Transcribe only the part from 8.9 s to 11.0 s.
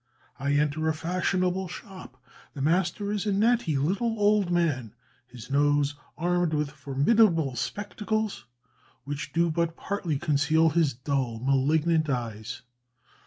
which do but partly conceal his